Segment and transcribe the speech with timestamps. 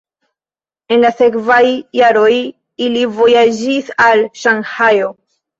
[0.95, 1.59] En la sekvaj
[1.99, 2.31] jaroj
[2.87, 5.13] ili vojaĝis al Ŝanhajo.